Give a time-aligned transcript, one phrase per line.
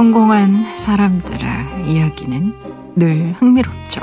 [0.00, 1.46] 성공한 사람들의
[1.86, 2.54] 이야기는
[2.96, 4.00] 늘 흥미롭죠.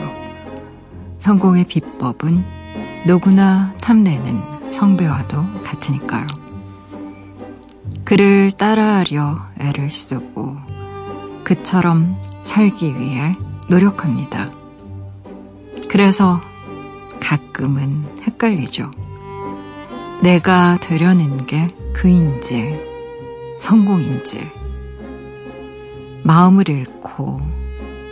[1.18, 2.46] 성공의 비법은
[3.08, 6.28] 누구나 탐내는 성배와도 같으니까요.
[8.04, 10.58] 그를 따라하려 애를 쓰고
[11.44, 13.34] 그처럼 살기 위해
[13.68, 14.52] 노력합니다.
[15.90, 16.40] 그래서
[17.20, 18.92] 가끔은 헷갈리죠.
[20.22, 22.80] 내가 되려는 게 그인지
[23.60, 24.57] 성공인지
[26.28, 27.40] 마음을 잃고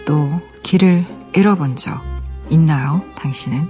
[0.05, 2.01] 또 길을 잃어본 적
[2.49, 3.67] 있나요, 당신은?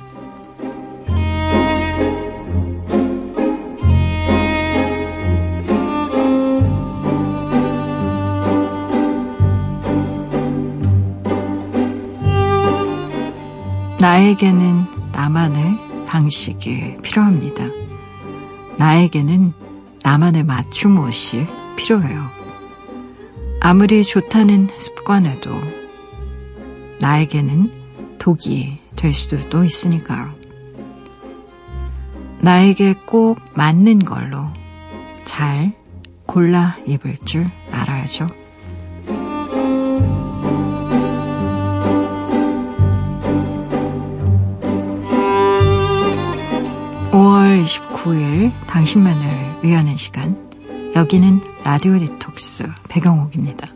[13.99, 17.65] 나에게는 나만의 방식이 필요합니다.
[18.77, 19.53] 나에게는
[20.03, 22.34] 나만의 맞춤 옷이 필요해요.
[23.67, 25.59] 아무리 좋다는 습관에도
[27.01, 27.71] 나에게는
[28.19, 30.35] 독이 될 수도 있으니까요.
[32.41, 34.45] 나에게 꼭 맞는 걸로
[35.23, 35.73] 잘
[36.27, 38.27] 골라 입을 줄 알아야죠.
[47.11, 50.44] 5월 29일 당신만을 위하는 시간
[50.95, 53.69] 여기는 라디오 디톡스 배경옥입니다.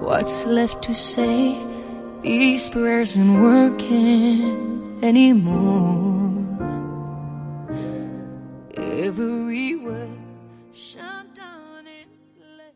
[0.00, 1.54] What's left to say?
[2.22, 4.67] These prayers aren't working
[5.02, 6.46] anymore.
[8.76, 10.20] Every word
[10.74, 12.74] shut down in flame.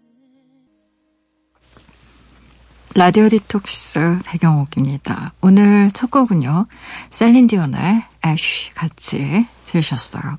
[2.94, 5.32] 라디오 디톡스 배경옥입니다.
[5.40, 6.66] 오늘 첫 곡은요.
[7.10, 10.38] 셀린디온의 애쉬 같이 들으셨어요.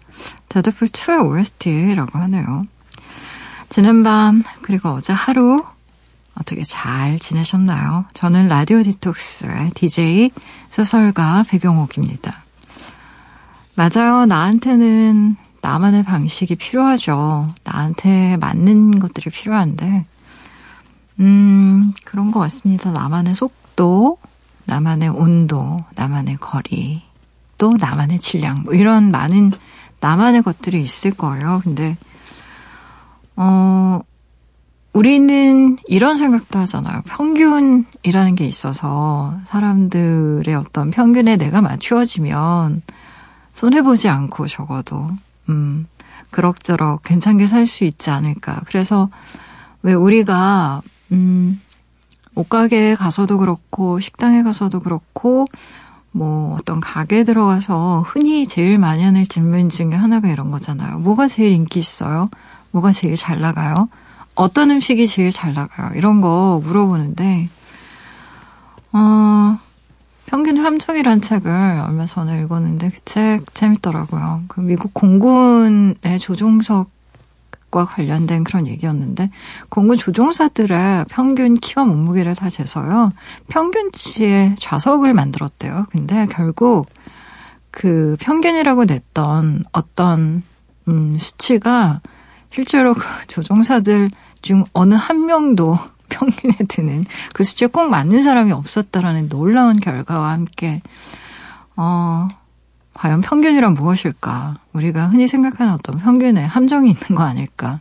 [0.50, 2.64] 데드풀 2의 OST라고 하네요.
[3.70, 5.64] 지난밤 그리고 어제 하루
[6.36, 8.06] 어떻게 잘 지내셨나요?
[8.14, 10.32] 저는 라디오 디톡스의 DJ
[10.70, 12.44] 소설가 배경옥입니다.
[13.76, 14.26] 맞아요.
[14.26, 17.54] 나한테는 나만의 방식이 필요하죠.
[17.64, 20.06] 나한테 맞는 것들이 필요한데,
[21.20, 22.92] 음, 그런 것 같습니다.
[22.92, 24.18] 나만의 속도,
[24.66, 27.02] 나만의 온도, 나만의 거리,
[27.58, 29.52] 또 나만의 질량, 뭐 이런 많은
[30.00, 31.62] 나만의 것들이 있을 거예요.
[31.64, 31.98] 근데,
[33.36, 34.02] 어,
[34.94, 37.02] 우리는 이런 생각도 하잖아요.
[37.06, 42.84] 평균이라는 게 있어서 사람들의 어떤 평균에 내가 맞추어지면
[43.54, 45.08] 손해보지 않고 적어도,
[45.50, 45.88] 음,
[46.30, 48.62] 그럭저럭 괜찮게 살 수 있지 않을까.
[48.68, 49.10] 그래서
[49.82, 50.82] 왜 우리가,
[51.12, 51.60] 음,
[52.36, 55.46] 옷가게에 가서도 그렇고, 식당에 가서도 그렇고,
[56.12, 61.00] 뭐 어떤 가게에 들어가서 흔히 제일 많이 하는 질문 중에 하나가 이런 거잖아요.
[61.00, 62.30] 뭐가 제일 인기 있어요?
[62.72, 63.90] 뭐가 제일 잘 나가요?
[64.36, 65.92] 어떤 음식이 제일 잘 나가요?
[65.96, 67.50] 이런 거 물어보는데,
[68.94, 69.58] 어,
[70.26, 74.44] 평균 함정이란 책을 얼마 전에 읽었는데 그 책 재밌더라고요.
[74.48, 79.30] 그 미국 공군의 조종석과 관련된 그런 얘기였는데
[79.70, 83.12] 공군 조종사들의 평균 키와 몸무게를 다 재서요.
[83.50, 85.86] 평균치의 좌석을 만들었대요.
[85.92, 86.88] 근데 결국
[87.70, 90.42] 그 평균이라고 냈던 어떤
[90.88, 92.02] 음, 수치가
[92.54, 94.10] 실제로 그 조종사들
[94.44, 95.76] 중 어느 한 명도
[96.10, 97.04] 평균에 드는
[97.34, 100.84] 그 수치에 꼭 맞는 사람이 없었다라는 놀라운 결과와 함께
[101.76, 102.28] 어
[102.94, 104.60] 과연 평균이란 무엇일까?
[104.74, 107.80] 우리가 흔히 생각하는 어떤 평균에 함정이 있는 거 아닐까?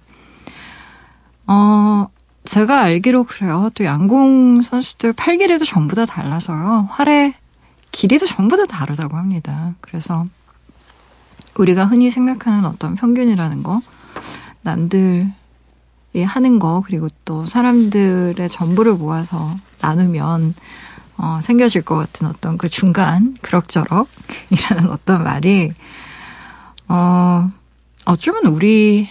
[1.47, 2.07] 어
[2.45, 3.69] 제가 알기로 그래요.
[3.75, 6.89] 또 양궁 선수들 팔 길이도 전부 다 달라서요.
[6.89, 7.35] 활의
[7.91, 9.75] 길이도 전부 다 다르다고 합니다.
[9.83, 10.27] 그래서
[11.59, 13.83] 우리가 흔히 생각하는 어떤 평균이라는 거
[14.63, 15.33] 남들이
[16.25, 20.55] 하는 거 그리고 또 사람들의 전부를 모아서 나누면
[21.19, 25.71] 어, 생겨질 것 같은 어떤 그 중간 그럭저럭이라는 어떤 말이
[26.89, 27.51] 어,
[28.05, 29.07] 어쩌면 우리들의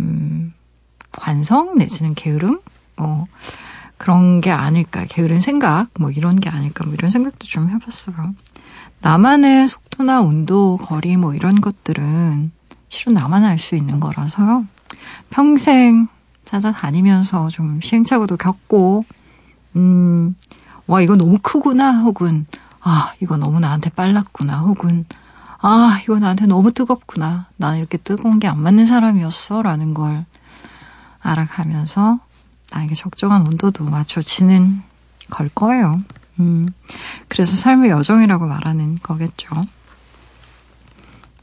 [0.00, 0.54] 음,
[1.12, 2.60] 관성 내지는 게으름
[2.96, 3.26] 뭐
[3.98, 8.34] 그런 게 아닐까 게으른 생각 뭐 이런 게 아닐까 뭐 이런 생각도 좀 해봤어요.
[9.00, 12.52] 나만의 속도나 온도, 거리 뭐 이런 것들은
[12.92, 14.66] 실은 나만 알 수 있는 거라서요.
[15.30, 16.08] 평생
[16.44, 19.02] 찾아다니면서 좀 시행착오도 겪고,
[19.76, 20.36] 음,
[20.86, 22.46] 와, 이거 너무 크구나, 혹은,
[22.82, 25.06] 아, 이거 너무 나한테 빨랐구나, 혹은,
[25.60, 27.46] 아, 이거 나한테 너무 뜨겁구나.
[27.56, 29.62] 난 이렇게 뜨거운 게 안 맞는 사람이었어.
[29.62, 30.26] 라는 걸
[31.20, 32.18] 알아가면서
[32.72, 34.82] 나에게 적정한 온도도 맞춰지는
[35.30, 36.02] 걸 거예요.
[36.40, 36.68] 음,
[37.28, 39.48] 그래서 삶의 여정이라고 말하는 거겠죠.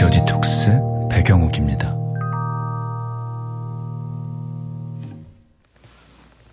[0.00, 0.80] 라디오 디톡스
[1.10, 1.96] 배경옥입니다.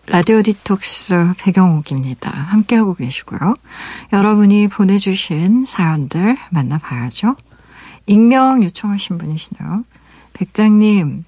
[0.07, 2.31] 라디오 디톡스 배경옥입니다.
[2.31, 3.53] 함께하고 계시고요.
[4.13, 7.35] 여러분이 보내주신 사연들 만나봐야죠.
[8.07, 9.85] 익명 요청하신 분이시네요.
[10.33, 11.23] 백장님,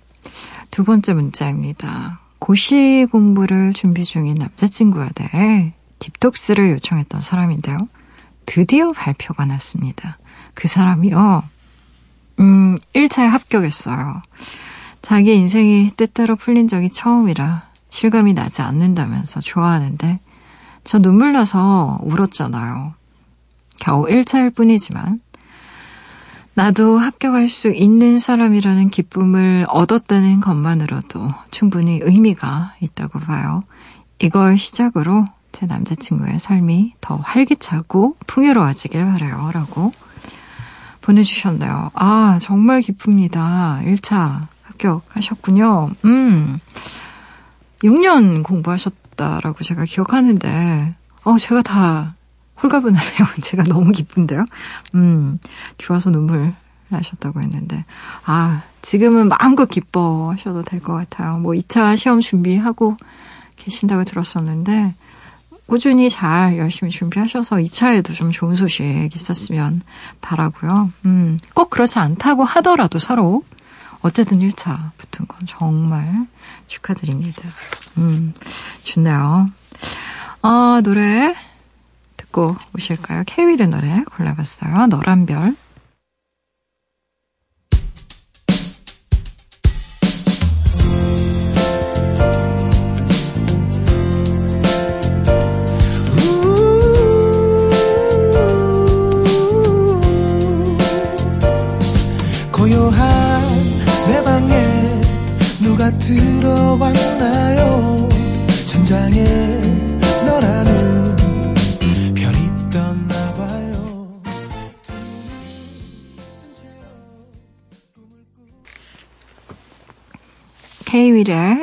[0.72, 2.20] 두 번째 문자입니다.
[2.40, 7.78] 고시 공부를 준비 중인 남자친구에 대해 딥톡스를 요청했던 사람인데요.
[8.48, 10.18] 드디어 발표가 났습니다.
[10.56, 11.44] 그 사람이요.
[12.40, 14.22] 음, 1차에 합격했어요.
[15.02, 20.20] 자기 인생이 때때로 풀린 적이 처음이라 실감이 나지 않는다면서 좋아하는데
[20.84, 22.94] 저 눈물 나서 울었잖아요.
[23.80, 25.22] 겨우 1차일 뿐이지만
[26.54, 33.64] 나도 합격할 수 있는 사람이라는 기쁨을 얻었다는 것만으로도 충분히 의미가 있다고 봐요.
[34.20, 39.52] 이걸 시작으로 제 남자친구의 삶이 더 활기차고 풍요로워지길 바래요.
[39.54, 39.92] 라고
[41.12, 41.92] 보내주셨네요.
[41.94, 43.80] 아, 정말 기쁩니다.
[43.86, 45.90] 1차 합격하셨군요.
[46.04, 46.60] 음,
[47.84, 52.16] 6년 공부하셨다라고 제가 기억하는데, 어, 제가 다
[52.62, 53.28] 홀가분하네요.
[53.42, 54.46] 제가 너무 기쁜데요.
[54.96, 55.40] 음,
[55.78, 56.54] 좋아서 눈물
[56.90, 57.86] 나셨다고 했는데,
[58.26, 61.40] 아, 지금은 마음껏 기뻐하셔도 될 것 같아요.
[61.40, 62.98] 뭐 2차 시험 준비하고
[63.56, 64.94] 계신다고 들었었는데,
[65.68, 69.82] 꾸준히 잘 열심히 준비하셔서 2차에도 좀 좋은 소식 있었으면
[70.22, 70.92] 바라고요.
[71.06, 73.44] 음, 꼭 그렇지 않다고 하더라도 서로
[74.02, 76.26] 어쨌든 1차 붙은 건 정말
[76.68, 77.44] 축하드립니다.
[77.98, 78.34] 음,
[78.84, 79.48] 좋네요.
[80.42, 81.36] 아, 노래
[82.16, 83.24] 듣고 오실까요?
[83.26, 84.88] 케이윌의 노래 골라봤어요.
[84.88, 85.56] 너란 별.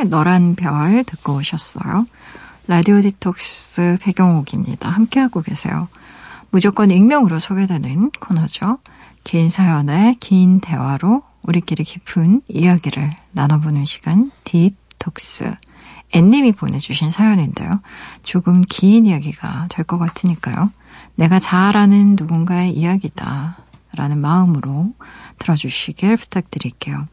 [0.04, 2.04] 의 너란 별 듣고 오셨어요.
[2.66, 4.90] 라디오 디톡스 배경옥입니다.
[4.90, 5.88] 함께하고 계세요.
[6.50, 8.78] 무조건 익명으로 소개되는 코너죠.
[9.24, 15.54] 긴 사연에 긴 대화로 우리끼리 깊은 이야기를 나눠보는 시간 딥톡스.
[16.12, 17.70] 앤님이 보내주신 사연인데요.
[18.22, 20.70] 조금 긴 이야기가 될 것 같으니까요.
[21.14, 23.56] 내가 잘 아는 누군가의 이야기다.
[23.96, 24.92] 라는 마음으로
[25.38, 27.06] 들어주시길 부탁드릴게요.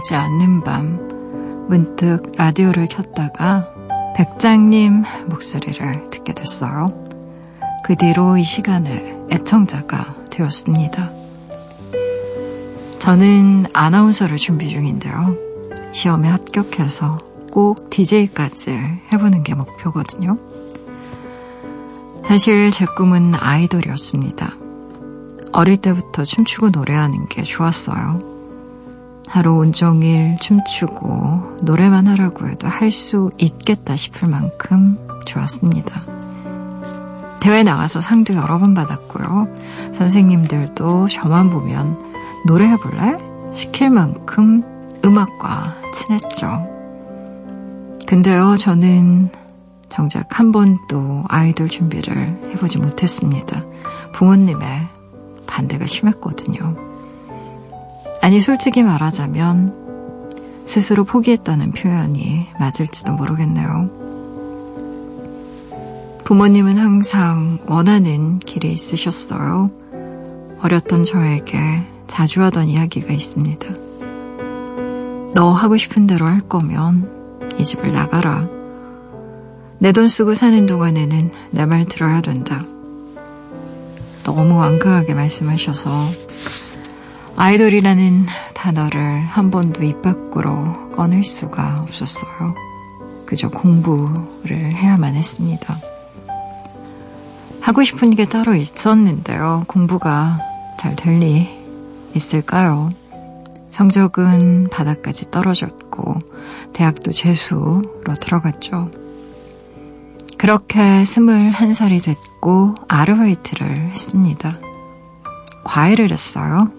[0.00, 3.68] 오지 않는 밤 문득 라디오를 켰다가
[4.16, 6.88] 백장님 목소리를 듣게 됐어요.
[7.84, 11.10] 그 뒤로 이 시간에 애청자가 되었습니다.
[12.98, 15.36] 저는 아나운서를 준비 중인데요.
[15.92, 17.18] 시험에 합격해서
[17.52, 18.70] 꼭 DJ까지
[19.12, 20.38] 해보는 게 목표거든요.
[22.24, 24.54] 사실 제 꿈은 아이돌이었습니다.
[25.52, 28.29] 어릴 때부터 춤추고 노래하는 게 좋았어요.
[29.30, 36.02] 하루 온종일 춤추고 노래만 하라고 해도 할 수 있겠다 싶을 만큼 좋았습니다.
[37.38, 39.48] 대회 나가서 상도 여러 번 받았고요.
[39.94, 41.96] 선생님들도 저만 보면
[42.46, 43.16] 노래해 볼래?
[43.54, 44.62] 시킬 만큼
[45.04, 46.66] 음악과 친했죠.
[48.06, 49.30] 근데요, 저는
[49.88, 53.64] 정작 한 번도 아이돌 준비를 해보지 못했습니다.
[54.12, 54.88] 부모님의
[55.46, 56.89] 반대가 심했거든요.
[58.22, 63.90] 아니, 솔직히 말하자면 스스로 포기했다는 표현이 맞을지도 모르겠네요.
[66.24, 69.70] 부모님은 항상 원하는 길이 있으셨어요.
[70.60, 71.58] 어렸던 저에게
[72.06, 73.66] 자주 하던 이야기가 있습니다.
[75.34, 78.46] 너 하고 싶은 대로 할 거면 이 집을 나가라.
[79.78, 82.64] 내 돈 쓰고 사는 동안에는 내 말 들어야 된다.
[84.24, 85.90] 너무 완강하게 말씀하셔서
[87.40, 92.54] 아이돌이라는 단어를 한 번도 입 밖으로 꺼낼 수가 없었어요.
[93.24, 95.74] 그저 공부를 해야만 했습니다.
[97.62, 99.64] 하고 싶은 게 따로 있었는데요.
[99.68, 100.38] 공부가
[100.78, 101.48] 잘 될 리
[102.14, 102.90] 있을까요?
[103.70, 106.18] 성적은 바닥까지 떨어졌고,
[106.74, 107.80] 대학도 재수로
[108.20, 108.90] 들어갔죠.
[110.36, 114.58] 그렇게 스물한 살이 됐고, 아르바이트를 했습니다.
[115.64, 116.70] 과외를 했어요.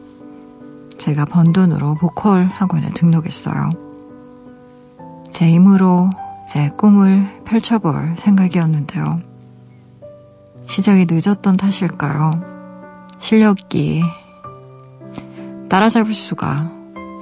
[1.01, 3.71] 제가 번 돈으로 보컬 학원에 등록했어요.
[5.31, 6.11] 제 힘으로
[6.47, 9.19] 제 꿈을 펼쳐볼 생각이었는데요.
[10.67, 12.31] 시작이 늦었던 탓일까요?
[13.17, 14.03] 실력이
[15.69, 16.71] 따라잡을 수가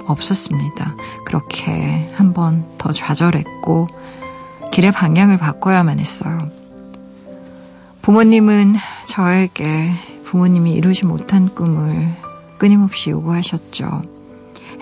[0.06, 0.94] 없었습니다.
[1.24, 3.86] 그렇게 한 번 더 좌절했고
[4.72, 6.50] 길의 방향을 바꿔야만 했어요.
[8.02, 8.74] 부모님은
[9.06, 9.90] 저에게
[10.24, 12.10] 부모님이 이루지 못한 꿈을
[12.60, 14.02] 끊임없이 요구하셨죠.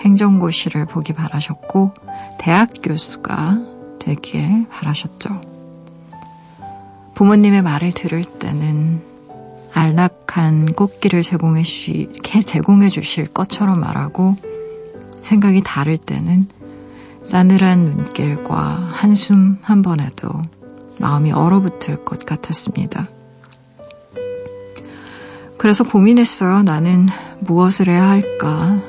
[0.01, 1.93] 행정고시를 보기 바라셨고
[2.37, 5.41] 대학 교수가 되길 바라셨죠.
[7.15, 9.01] 부모님의 말을 들을 때는
[9.73, 12.11] 안락한 꽃길을 제공해, 주,
[12.43, 14.35] 제공해 주실 것처럼 말하고
[15.21, 16.49] 생각이 다를 때는
[17.23, 20.29] 싸늘한 눈길과 한숨 한 번에도
[20.97, 23.07] 마음이 얼어붙을 것 같았습니다.
[25.59, 26.63] 그래서 고민했어요.
[26.63, 27.05] 나는
[27.41, 28.79] 무엇을 해야 할까?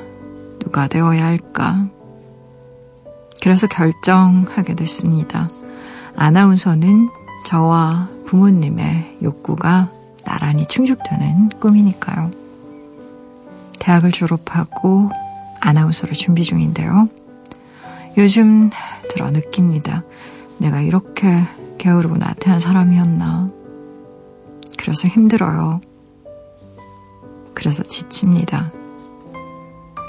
[0.57, 1.85] 누가 되어야 할까?
[3.43, 5.49] 그래서 결정하게 됐습니다.
[6.15, 7.09] 아나운서는
[7.45, 9.91] 저와 부모님의 욕구가
[10.23, 12.31] 나란히 충족되는 꿈이니까요.
[13.79, 15.09] 대학을 졸업하고
[15.59, 17.09] 아나운서를 준비 중인데요.
[18.17, 18.69] 요즘
[19.09, 20.03] 들어 느낍니다.
[20.57, 21.43] 내가 이렇게
[21.79, 23.49] 게으르고 나태한 사람이었나.
[24.77, 25.81] 그래서 힘들어요.
[27.61, 28.71] 그래서 지칩니다.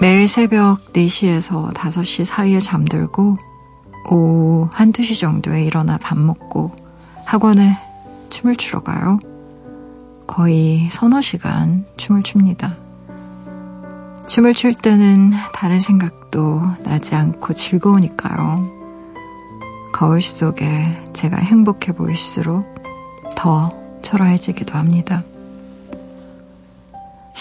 [0.00, 3.36] 매일 새벽 4시에서 5시 사이에 잠들고
[4.10, 6.74] 오후 1, 2시 정도에 일어나 밥 먹고
[7.26, 7.76] 학원에
[8.30, 9.18] 춤을 추러 가요.
[10.26, 12.74] 거의 서너 시간 춤을 춥니다.
[14.26, 18.70] 춤을 출 때는 다른 생각도 나지 않고 즐거우니까요.
[19.92, 22.64] 거울 속에 제가 행복해 보일수록
[23.36, 23.68] 더
[24.00, 25.22] 초라해지기도 합니다.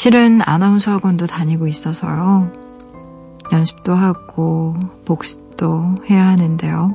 [0.02, 2.52] 실은 아나운서 학원도 다니고 있어서요.
[3.52, 4.74] 연습도 하고
[5.06, 6.92] 복습도 해야 하는데요.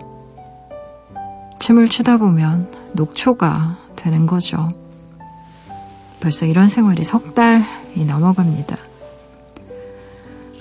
[1.61, 4.69] 춤을 추다 보면 녹초가 되는 거죠.
[6.19, 8.77] 벌써 이런 생활이 석 달이 넘어갑니다.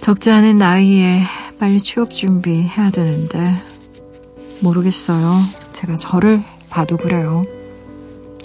[0.02, 1.24] 적지 않은 나이에
[1.60, 3.56] 빨리 취업 준비해야 되는데
[4.62, 5.34] 모르겠어요.
[5.74, 7.42] 제가 저를 봐도 그래요.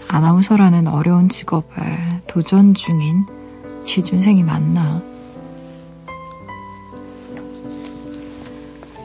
[0.08, 3.26] 아나운서라는 어려운 직업에 도전 중인
[3.84, 5.02] 취준생이 많나.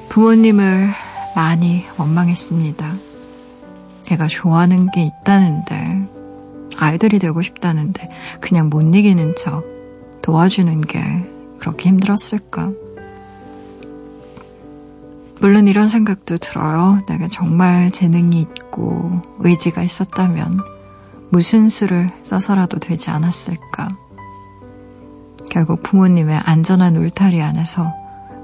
[0.09, 0.89] 부모님을
[1.35, 2.93] 많이 원망했습니다.
[4.11, 6.07] 애가 좋아하는 게 있다는데,
[6.77, 8.07] 아이들이 되고 싶다는데,
[8.39, 9.63] 그냥 못 이기는 척
[10.21, 11.03] 도와주는 게
[11.59, 12.71] 그렇게 힘들었을까?
[15.39, 17.01] 물론 이런 생각도 들어요.
[17.07, 20.57] 내가 정말 재능이 있고 의지가 있었다면
[21.29, 23.89] 무슨 수를 써서라도 되지 않았을까?
[25.55, 27.95] 결국 부모님의 안전한 울타리 안에서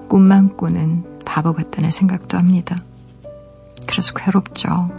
[0.07, 2.77] 꿈만 꾸는 바보 같다는 생각도 합니다.
[3.85, 4.89] 그래서 괴롭죠.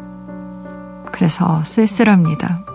[1.10, 2.66] 그래서 쓸쓸합니다.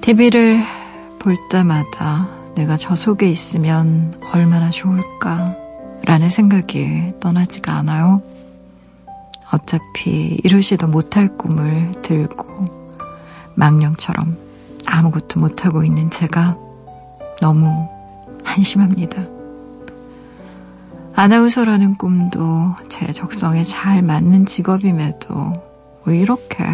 [0.00, 0.62] TV를
[1.18, 5.54] 볼 때마다 내가 저 속에 있으면 얼마나 좋을까
[6.06, 8.22] 라는 생각이 떠나지가 않아요.
[9.52, 12.46] 어차피 이루지도 못할 꿈을 들고
[13.54, 14.34] 망령처럼
[14.86, 16.64] 아무것도 못하고 있는 제가
[17.40, 17.88] 너무
[18.44, 19.24] 한심합니다.
[21.14, 25.52] 아나운서라는 꿈도 제 적성에 잘 맞는 직업임에도
[26.06, 26.64] 왜 이렇게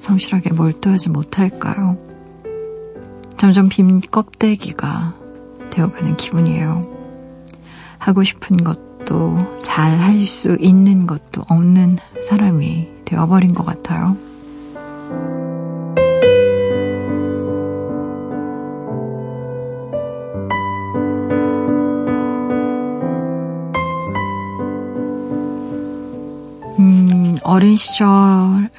[0.00, 1.98] 성실하게 몰두하지 못할까요?
[3.36, 5.14] 점점 빈 껍데기가
[5.70, 6.82] 되어가는 기분이에요.
[7.98, 14.16] 하고 싶은 것도 잘 할 수 있는 것도 없는 사람이 되어버린 것 같아요.
[27.48, 28.06] 어린 시절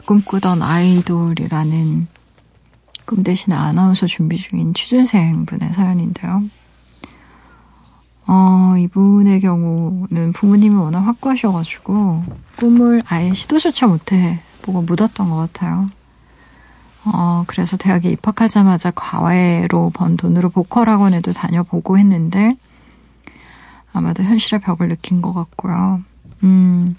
[0.05, 2.07] 꿈꾸던 아이돌이라는
[3.05, 6.43] 꿈 대신 아나운서 준비 중인 취준생 분의 사연인데요.
[8.27, 12.21] 어, 이분의 경우는 부모님이 워낙 확고하셔가지고
[12.57, 15.89] 꿈을 아예 시도조차 못해 보고 묻었던 것 같아요.
[17.05, 22.55] 어, 그래서 대학에 입학하자마자 과외로 번 돈으로 보컬 학원에도 다녀보고 했는데
[23.93, 26.03] 아마도 현실의 벽을 느낀 것 같고요.
[26.43, 26.95] 음,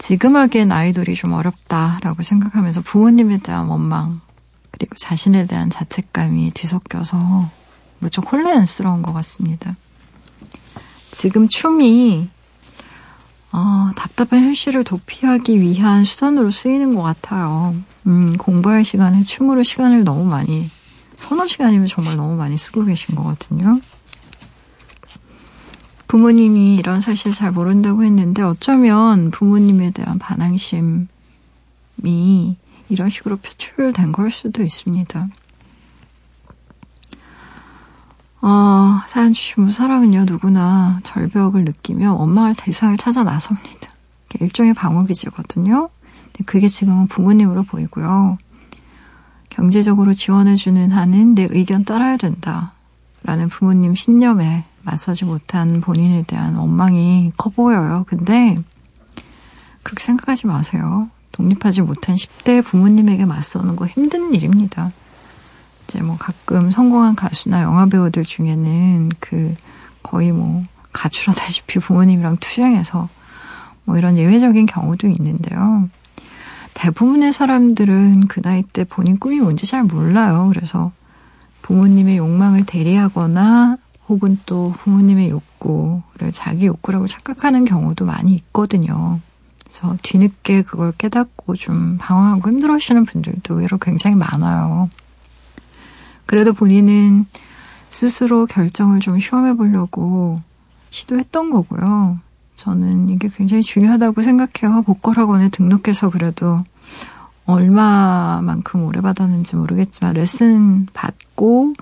[0.00, 4.22] 지금 하기엔 아이돌이 좀 어렵다라고 생각하면서 부모님에 대한 원망,
[4.70, 7.50] 그리고 자신에 대한 자책감이 뒤섞여서
[7.98, 9.76] 무척 혼란스러운 것 같습니다.
[11.12, 12.30] 지금 춤이
[13.52, 17.74] 어, 답답한 현실을 도피하기 위한 수단으로 쓰이는 것 같아요.
[18.06, 20.70] 음, 공부할 시간에 춤으로 시간을 너무 많이,
[21.18, 23.78] 서너 시간이면 정말 너무 많이 쓰고 계신 거거든요.
[26.10, 31.06] 부모님이 이런 사실 잘 모른다고 했는데 어쩌면 부모님에 대한 반항심이
[32.88, 35.28] 이런 식으로 표출된 걸 수도 있습니다.
[38.42, 43.92] 어, 사연 주신 사람은요, 누구나 절벽을 느끼며 원망할 대상을 찾아 나섭니다.
[44.40, 45.90] 일종의 방어기제거든요.
[46.24, 48.36] 근데 그게 지금은 부모님으로 보이고요.
[49.48, 52.72] 경제적으로 지원해주는 한은 내 의견 따라야 된다.
[53.22, 58.04] 라는 부모님 신념에 맞서지 못한 본인에 대한 원망이 커 보여요.
[58.08, 58.58] 근데
[59.82, 61.08] 그렇게 생각하지 마세요.
[61.32, 64.92] 독립하지 못한 10대 부모님에게 맞서는 거 힘든 일입니다.
[65.84, 69.54] 이제 뭐 가끔 성공한 가수나 영화 배우들 중에는 그
[70.02, 70.62] 거의 뭐
[70.92, 73.08] 가출하다시피 부모님이랑 투쟁해서
[73.84, 75.88] 뭐 이런 예외적인 경우도 있는데요.
[76.74, 80.50] 대부분의 사람들은 그 나이 때 본인 꿈이 뭔지 잘 몰라요.
[80.52, 80.92] 그래서
[81.62, 83.76] 부모님의 욕망을 대리하거나
[84.10, 89.20] 혹은 또 부모님의 욕구를 자기 욕구라고 착각하는 경우도 많이 있거든요.
[89.62, 94.90] 그래서 뒤늦게 그걸 깨닫고 좀 방황하고 힘들어하시는 분들도 의외로 굉장히 많아요.
[96.26, 97.24] 그래도 본인은
[97.90, 100.40] 스스로 결정을 좀 시험해 보려고
[100.90, 102.18] 시도했던 거고요.
[102.56, 104.82] 저는 이게 굉장히 중요하다고 생각해요.
[104.82, 106.64] 보컬학원에 등록해서 그래도
[107.46, 111.74] 얼마만큼 오래 받았는지 모르겠지만 레슨 받고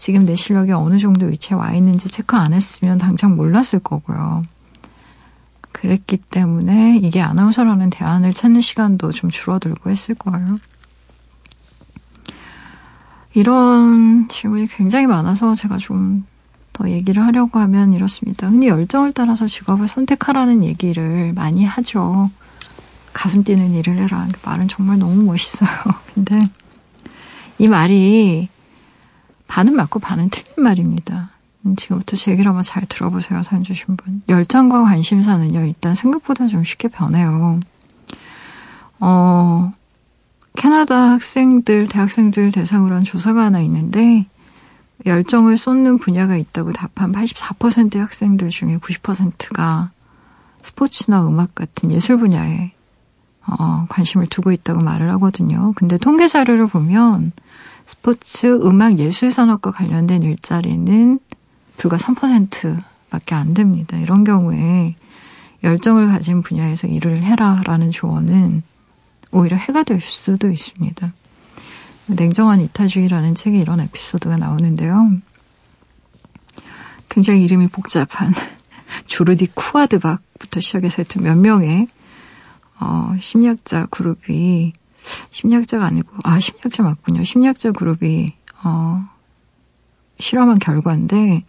[0.00, 4.42] 지금 내 실력이 어느 정도 위치에 와 있는지 체크 안 했으면 당장 몰랐을 거고요.
[5.72, 10.58] 그랬기 때문에 이게 아나운서라는 대안을 찾는 시간도 좀 줄어들고 했을 거예요.
[13.34, 16.30] 이런 질문이 굉장히 많아서 제가 좀
[16.80, 18.48] 더 얘기를 하려고 하면 이렇습니다.
[18.48, 22.30] 흔히 열정을 따라서 직업을 선택하라는 얘기를 많이 하죠.
[23.12, 24.26] 가슴 뛰는 일을 해라.
[24.32, 25.68] 그 말은 정말 너무 멋있어요.
[26.14, 26.38] 근데
[27.58, 28.48] 이 말이
[29.50, 31.30] 반은 맞고 반은 틀린 말입니다.
[31.66, 33.42] 음, 지금부터 제 얘기를 한번 잘 들어보세요.
[33.42, 34.22] 사연 주신 분.
[34.28, 37.58] 열정과 관심사는요, 일단 생각보다 좀 쉽게 변해요.
[39.00, 39.72] 어,
[40.54, 44.24] 캐나다 학생들, 대학생들 대상으로 한 조사가 하나 있는데,
[45.04, 49.90] 열정을 쏟는 분야가 있다고 답한 84%의 학생들 중에 90%가
[50.62, 52.70] 스포츠나 음악 같은 예술 분야에
[53.46, 55.72] 어, 관심을 두고 있다고 말을 하거든요.
[55.74, 57.32] 근데 통계 자료를 보면
[57.90, 61.18] 스포츠, 음악, 예술 산업과 관련된 일자리는
[61.76, 63.98] 불과 3%밖에 안 됩니다.
[63.98, 64.94] 이런 경우에
[65.64, 68.62] 열정을 가진 분야에서 일을 해라라는 조언은
[69.32, 71.12] 오히려 해가 될 수도 있습니다.
[72.06, 75.10] 냉정한 이타주의라는 책에 이런 에피소드가 나오는데요.
[77.08, 78.32] 굉장히 이름이 복잡한
[79.06, 81.88] 조르디 쿠아드박부터 시작해서 몇 명의
[82.78, 84.74] 어, 심리학자 그룹이
[85.30, 87.24] 심리학자가 아니고 아 심리학자 맞군요.
[87.24, 88.28] 심리학자 그룹이
[88.64, 89.04] 어,
[90.18, 91.44] 실험한 결과인데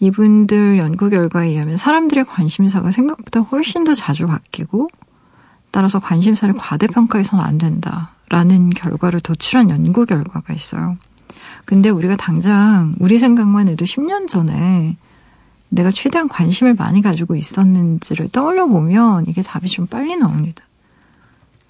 [0.00, 4.88] 이분들 연구 결과에 의하면 사람들의 관심사가 생각보다 훨씬 더 자주 바뀌고
[5.70, 10.96] 따라서 관심사를 과대평가해서는 안 된다라는 결과를 도출한 연구 결과가 있어요.
[11.64, 14.96] 근데 우리가 당장 우리 생각만 해도 10년 전에
[15.68, 20.62] 내가 최대한 관심을 많이 가지고 있었는지를 떠올려 보면 이게 답이 좀 빨리 나옵니다.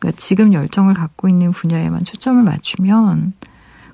[0.06, 3.32] 그러니까 지금 열정을 갖고 있는 분야에만 초점을 맞추면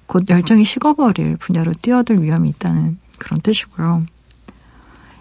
[0.06, 4.02] 곧 열정이 식어버릴 분야로 뛰어들 위험이 있다는 그런 뜻이고요.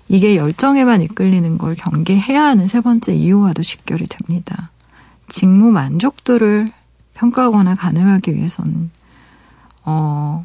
[0.09, 4.69] 이게 열정에만 이끌리는 걸 경계해야 하는 세 번째 이유와도 직결이 됩니다.
[5.29, 6.67] 직무 만족도를
[7.13, 8.91] 평가하거나 가늠하기 위해서는
[9.85, 10.43] 어,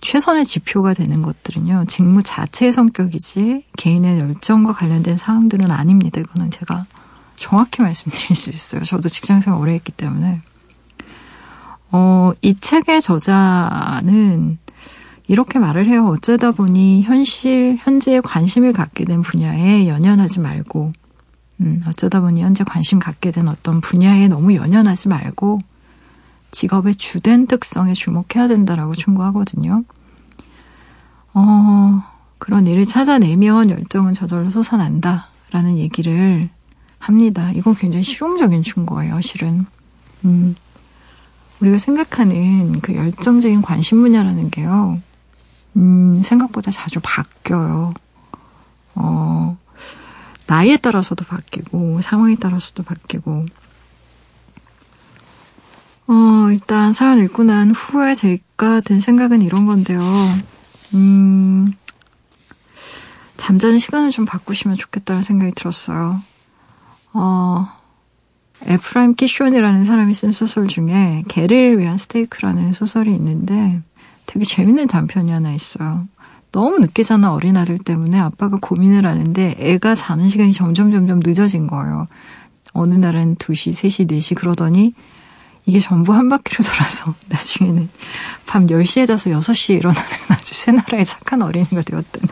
[0.00, 6.20] 최선의 지표가 되는 것들은요, 직무 자체의 성격이지 개인의 열정과 관련된 사항들은 아닙니다.
[6.20, 6.86] 이거는 제가
[7.40, 8.84] 정확히 말씀드릴 수 있어요.
[8.84, 10.40] 저도 직장생활 오래 했기 때문에.
[11.90, 14.58] 어, 이 책의 저자는
[15.26, 16.06] 이렇게 말을 해요.
[16.06, 20.92] 어쩌다 보니 현실, 현재에 관심을 갖게 된 분야에 연연하지 말고,
[21.60, 25.58] 음, 어쩌다 보니 현재 관심 갖게 된 어떤 분야에 너무 연연하지 말고,
[26.50, 29.84] 직업의 주된 특성에 주목해야 된다라고 충고하거든요.
[31.34, 32.02] 어,
[32.38, 36.48] 그런 일을 찾아내면 열정은 저절로 솟아난다라는 얘기를
[36.98, 37.50] 합니다.
[37.52, 39.66] 이건 굉장히 실용적인 충고예요, 실은.
[40.24, 40.54] 음,
[41.60, 45.00] 우리가 생각하는 그 열정적인 관심 분야라는 게요,
[45.76, 47.94] 음, 생각보다 자주 바뀌어요.
[48.94, 49.56] 어,
[50.46, 53.46] 나이에 따라서도 바뀌고, 상황에 따라서도 바뀌고.
[56.08, 60.00] 어, 일단 사연 읽고 난 후에 제가 든 생각은 이런 건데요.
[60.94, 61.68] 음,
[63.36, 66.20] 잠자는 시간을 좀 바꾸시면 좋겠다는 생각이 들었어요.
[67.20, 67.66] 어,
[68.66, 73.80] 에프라임 키숀이라는 사람이 쓴 소설 중에 개를 위한 스테이크라는 소설이 있는데
[74.26, 76.06] 되게 재밌는 단편이 하나 있어요.
[76.52, 82.06] 너무 늦게 자는 어린아들 때문에 아빠가 고민을 하는데 애가 자는 시간이 점점 점점 늦어진 거예요.
[82.72, 84.94] 어느 날은 2시, 3시, 4시 그러더니
[85.66, 87.88] 이게 전부 한 바퀴로 돌아서 나중에는
[88.46, 92.22] 밤 10시에 자서 6시에 일어나는 아주 새나라의 착한 어린이가 되었던.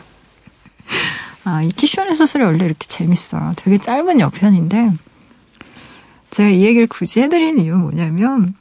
[1.47, 3.53] 아, 이 키쇼네 소설이 원래 이렇게 재밌어요.
[3.55, 4.91] 되게 짧은 여편인데
[6.31, 8.53] 제가 이 얘기를 굳이 해드린 이유는 뭐냐면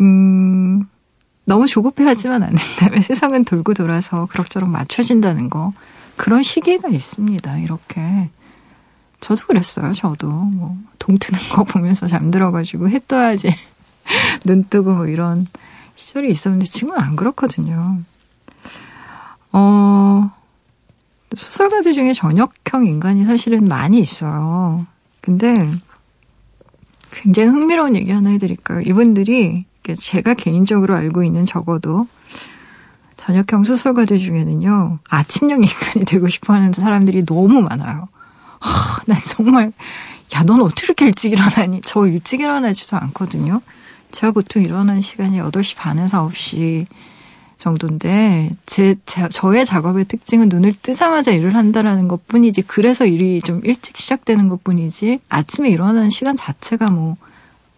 [0.00, 0.86] 음,
[1.44, 5.72] 너무 조급해하지만 않는다면 세상은 돌고 돌아서 그럭저럭 맞춰진다는 거
[6.16, 7.58] 그런 시기가 있습니다.
[7.58, 8.30] 이렇게
[9.20, 9.92] 저도 그랬어요.
[9.92, 13.52] 저도 뭐 동 트는 거 보면서 잠들어가지고 해 떠야지
[14.46, 15.44] 눈 뜨고 뭐 이런
[15.96, 17.98] 시절이 있었는데 지금은 안 그렇거든요.
[19.50, 20.30] 어,
[21.36, 24.86] 소설가들 중에 저녁형 인간이 사실은 많이 있어요.
[25.20, 25.54] 근데
[27.10, 28.80] 굉장히 흥미로운 얘기 하나 해드릴까요?
[28.80, 29.64] 이분들이
[29.96, 32.06] 제가 개인적으로 알고 있는 적어도
[33.16, 38.08] 저녁형 소설가들 중에는요, 아침형 인간이 되고 싶어 하는 사람들이 너무 많아요.
[38.58, 39.72] 하, 난 정말,
[40.34, 41.82] 야, 넌 어떻게 이렇게 일찍 일어나니?
[41.82, 43.60] 저 일찍 일어나지도 않거든요.
[44.10, 46.86] 제가 보통 일어나는 시간이 8시 반에서 9시
[47.62, 53.60] 정도인데, 제, 제, 저의 작업의 특징은 눈을 뜨자마자 일을 한다라는 것 뿐이지, 그래서 일이 좀
[53.64, 57.16] 일찍 시작되는 것 뿐이지, 아침에 일어나는 시간 자체가 뭐,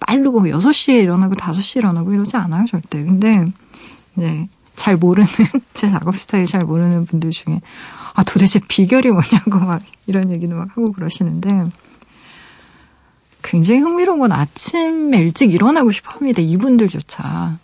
[0.01, 3.05] 빠르고 6시에 일어나고 5시에 일어나고 이러지 않아요, 절대.
[3.05, 3.44] 근데,
[4.16, 5.29] 이제, 잘 모르는,
[5.75, 7.61] 제 작업 스타일 잘 모르는 분들 중에,
[8.14, 11.49] 아, 도대체 비결이 뭐냐고 막 이런 얘기도 막 하고 그러시는데,
[13.42, 16.40] 굉장히 흥미로운 건 아침에 일찍 일어나고 싶어 합니다.
[16.40, 17.59] 이분들조차.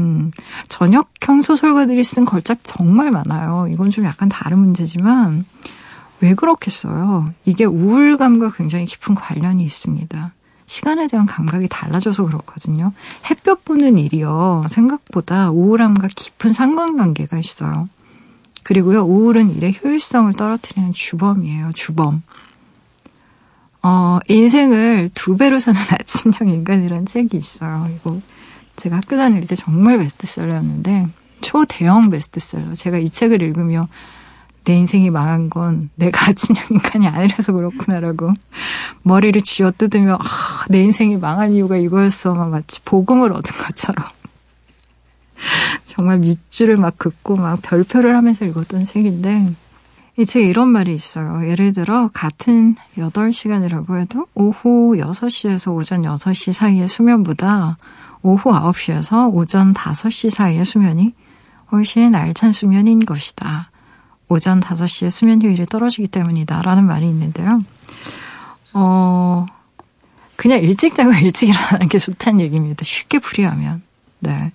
[0.00, 0.30] 음,
[0.68, 3.66] 저녁형 소설가들이 쓴 걸작 정말 많아요.
[3.70, 5.44] 이건 좀 약간 다른 문제지만,
[6.20, 7.24] 왜 그렇겠어요?
[7.44, 10.32] 이게 우울감과 굉장히 깊은 관련이 있습니다.
[10.66, 12.92] 시간에 대한 감각이 달라져서 그렇거든요.
[13.28, 14.64] 햇볕 보는 일이요.
[14.68, 17.88] 생각보다 우울함과 깊은 상관관계가 있어요.
[18.62, 21.72] 그리고요, 우울은 일의 효율성을 떨어뜨리는 주범이에요.
[21.74, 22.22] 주범.
[23.82, 27.90] 어, 인생을 두 배로 사는 아침형 인간이라는 책이 있어요.
[27.96, 28.20] 이거
[28.80, 31.08] 제가 학교 다닐 때 정말 베스트셀러였는데
[31.42, 32.74] 초대형 베스트셀러.
[32.74, 33.82] 제가 이 책을 읽으며
[34.64, 38.32] 내 인생이 망한 건 내가 아침형 인간이 아니라서 그렇구나라고
[39.02, 42.34] 머리를 쥐어 뜯으며 아, 내 인생이 망한 이유가 이거였어.
[42.34, 44.06] 막 마치 복음을 얻은 것처럼.
[45.86, 49.54] 정말 밑줄을 막 긋고 막 별표를 하면서 읽었던 책인데
[50.18, 51.48] 이 책에 이런 말이 있어요.
[51.48, 57.78] 예를 들어 같은 8시간이라고 해도 오후 6시에서 오전 6시 사이의 수면보다
[58.22, 61.14] 오후 9시에서 오전 5시 사이의 수면이
[61.72, 63.70] 훨씬 알찬 수면인 것이다.
[64.28, 66.62] 오전 5시에 수면 효율이 떨어지기 때문이다.
[66.62, 67.60] 라는 말이 있는데요.
[68.72, 69.46] 어,
[70.36, 72.84] 그냥 일찍 자고 일찍 일어나는 게 좋다는 얘기입니다.
[72.84, 73.82] 쉽게 풀이하면.
[74.20, 74.52] 네.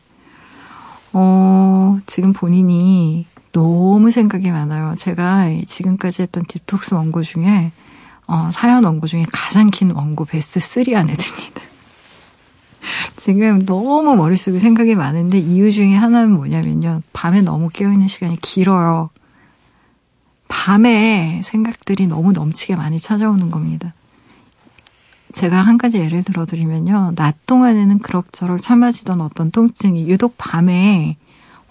[1.13, 4.95] 어, 지금 본인이 너무 생각이 많아요.
[4.97, 7.71] 제가 지금까지 했던 디톡스 원고 중에
[8.28, 11.62] 어, 사연 원고 중에 가장 긴 원고 베스트 3 안에 듭니다.
[13.17, 17.01] 지금 너무 머릿속에 생각이 많은데 이유 중에 하나는 뭐냐면요.
[17.13, 19.10] 밤에 너무 깨어있는 시간이 길어요.
[20.47, 23.93] 밤에 생각들이 너무 넘치게 많이 찾아오는 겁니다.
[25.34, 27.13] 제가 한 가지 예를 들어드리면요.
[27.15, 31.17] 낮 동안에는 그럭저럭 참아지던 어떤 통증이 유독 밤에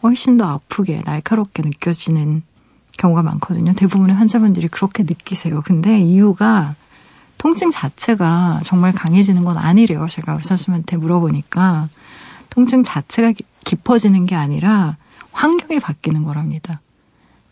[0.02, 2.42] 훨씬 더 아프게 날카롭게 느껴지는
[2.98, 3.72] 경우가 많거든요.
[3.72, 5.62] 대부분의 환자분들이 그렇게 느끼세요.
[5.64, 6.74] 근데 이유가
[7.44, 10.06] 통증 자체가 정말 강해지는 건 아니래요.
[10.08, 11.90] 제가 의사 선생님한테 물어보니까
[12.48, 14.96] 통증 자체가 깊어지는 게 아니라
[15.32, 16.80] 환경이 바뀌는 거랍니다.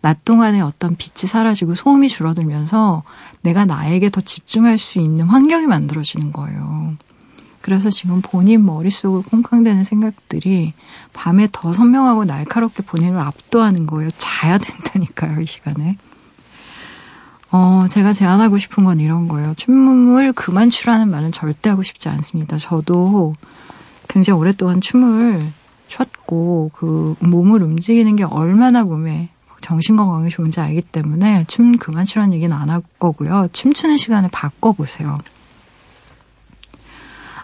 [0.00, 3.02] 낮 동안에 어떤 빛이 사라지고 소음이 줄어들면서
[3.42, 6.94] 내가 나에게 더 집중할 수 있는 환경이 만들어지는 거예요.
[7.60, 10.72] 그래서 지금 본인 머릿속을 콩캉대는 생각들이
[11.12, 14.08] 밤에 더 선명하고 날카롭게 본인을 압도하는 거예요.
[14.16, 15.98] 자야 된다니까요, 이 시간에.
[17.52, 19.54] 어, 제가 제안하고 싶은 건 이런 거예요.
[19.56, 22.56] 춤을 그만 추라는 말은 절대 하고 싶지 않습니다.
[22.56, 23.34] 저도
[24.08, 25.46] 굉장히 오랫동안 춤을
[25.88, 29.28] 췄고 그 몸을 움직이는 게 얼마나 몸에
[29.60, 33.48] 정신 건강에 좋은지 알기 때문에 춤 그만 추라는 얘기는 안 할 거고요.
[33.52, 35.18] 춤추는 시간을 바꿔보세요.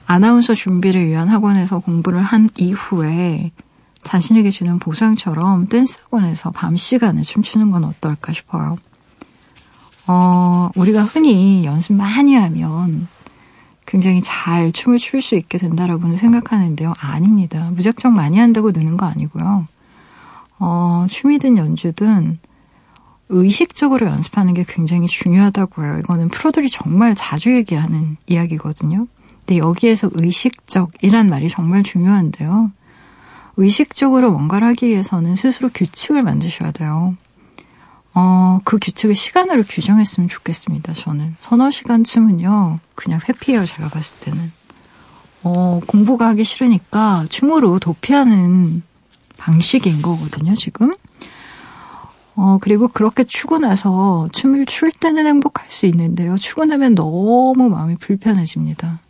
[0.06, 3.52] 아나운서 준비를 위한 학원에서 공부를 한 이후에
[4.04, 8.78] 자신에게 주는 보상처럼 댄스 학원에서 밤 시간에 춤추는 건 어떨까 싶어요.
[10.08, 13.08] 어, 우리가 흔히 연습 많이 하면
[13.86, 16.92] 굉장히 잘 춤을 출 수 있게 된다라고는 생각하는데요.
[17.00, 17.70] 아닙니다.
[17.74, 19.66] 무작정 많이 한다고 느는 거 아니고요.
[20.58, 22.38] 어, 춤이든 연주든
[23.30, 25.98] 의식적으로 연습하는 게 굉장히 중요하다고 해요.
[25.98, 29.06] 이거는 프로들이 정말 자주 얘기하는 이야기거든요.
[29.40, 32.70] 근데 여기에서 의식적이란 말이 정말 중요한데요.
[33.56, 37.16] 의식적으로 뭔가를 하기 위해서는 스스로 규칙을 만드셔야 돼요.
[38.14, 41.36] 어, 그 규칙을 시간으로 규정했으면 좋겠습니다, 저는.
[41.40, 44.52] 서너 시간쯤은요, 그냥 회피해요, 제가 봤을 때는.
[45.44, 48.82] 어, 공부가 하기 싫으니까 춤으로 도피하는
[49.36, 50.92] 방식인 거거든요, 지금.
[52.34, 56.36] 어, 그리고 그렇게 추고 나서 춤을 출 때는 행복할 수 있는데요.
[56.36, 59.00] 추고 나면 너무 마음이 불편해집니다.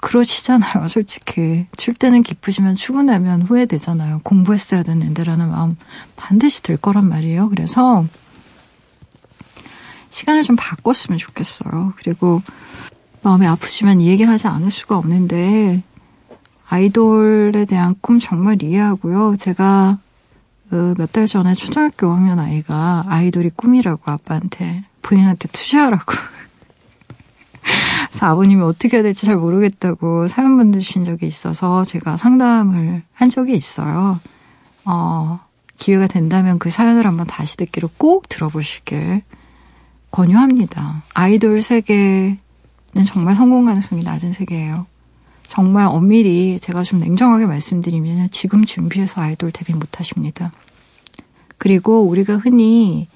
[0.00, 1.66] 그러시잖아요, 솔직히.
[1.76, 4.20] 출 때는 기쁘지만 나면 후회되잖아요.
[4.22, 5.76] 공부했어야 되는데라는 마음
[6.16, 7.48] 반드시 들 거란 말이에요.
[7.48, 8.04] 그래서
[10.10, 11.92] 시간을 좀 바꿨으면 좋겠어요.
[11.96, 12.42] 그리고
[13.22, 15.82] 마음이 아프지만 이 얘기를 하지 않을 수가 없는데
[16.68, 19.36] 아이돌에 대한 꿈 정말 이해하고요.
[19.36, 19.98] 제가
[20.70, 26.12] 어, 몇달 전에 초등학교 5학년 아이가 아이돌이 꿈이라고 아빠한테 부인한테 투자하라고
[28.18, 33.54] 그래서 아버님이 어떻게 해야 될지 잘 모르겠다고 사연 보내주신 적이 있어서 제가 상담을 한 적이
[33.54, 34.18] 있어요.
[34.84, 35.38] 어,
[35.76, 39.22] 기회가 된다면 그 사연을 한번 다시 듣기로 꼭 들어보시길
[40.10, 41.04] 권유합니다.
[41.14, 42.38] 아이돌 세계는
[43.06, 44.86] 정말 성공 가능성이 낮은 세계예요.
[45.44, 50.50] 정말 엄밀히 제가 좀 냉정하게 말씀드리면 지금 준비해서 아이돌 데뷔 못 하십니다.
[51.56, 53.06] 그리고 우리가 흔히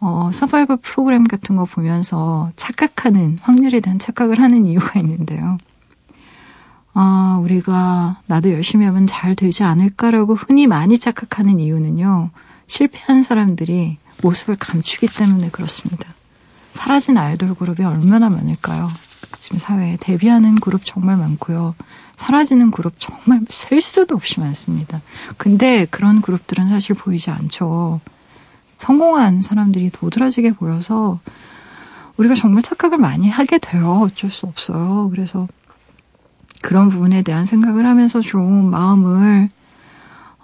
[0.00, 5.58] 어, 서바이벌 프로그램 같은 거 보면서 착각하는, 확률에 대한 착각을 하는 이유가 있는데요.
[6.92, 12.30] 아, 우리가 나도 열심히 하면 잘 되지 않을까라고 흔히 많이 착각하는 이유는요.
[12.66, 16.14] 실패한 사람들이 모습을 감추기 때문에 그렇습니다.
[16.72, 18.88] 사라진 아이돌 그룹이 얼마나 많을까요?
[19.38, 21.74] 지금 사회에 데뷔하는 그룹 정말 많고요.
[22.16, 25.00] 사라지는 그룹 정말 셀 수도 없이 많습니다.
[25.36, 28.00] 근데 그런 그룹들은 사실 보이지 않죠.
[28.78, 31.18] 성공한 사람들이 도드라지게 보여서
[32.16, 34.00] 우리가 정말 착각을 많이 하게 돼요.
[34.02, 35.08] 어쩔 수 없어요.
[35.10, 35.48] 그래서
[36.62, 39.48] 그런 부분에 대한 생각을 하면서 좀 마음을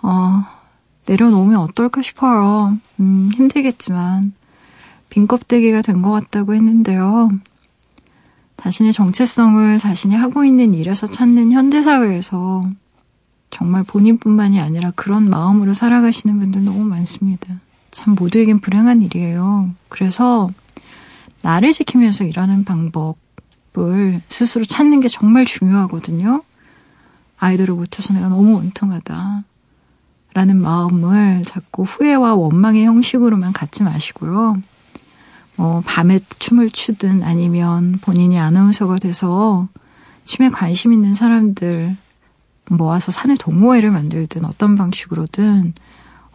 [0.02, 0.42] 어,
[1.06, 2.76] 내려놓으면 어떨까 싶어요.
[3.00, 4.32] 음, 힘들겠지만
[5.08, 7.30] 빈 껍데기가 된 것 같다고 했는데요.
[8.56, 12.62] 자신의 정체성을 자신이 하고 있는 일에서 찾는 현대사회에서
[13.50, 17.56] 정말 본인뿐만이 아니라 그런 마음으로 살아가시는 분들 너무 많습니다.
[17.92, 19.70] 참 모두에겐 불행한 일이에요.
[19.88, 20.50] 그래서
[21.42, 26.42] 나를 지키면서 일하는 방법을 스스로 찾는 게 정말 중요하거든요.
[27.38, 29.44] 아이들을 못해서 내가 너무 원통하다.
[30.34, 34.62] 라는 마음을 자꾸 후회와 원망의 형식으로만 갖지 마시고요.
[35.56, 39.68] 뭐, 밤에 춤을 추든 아니면 본인이 아나운서가 돼서
[40.24, 41.94] 춤에 관심 있는 사람들
[42.70, 45.74] 모아서 산의 동호회를 만들든 어떤 방식으로든,